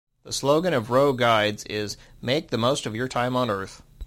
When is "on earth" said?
3.35-3.83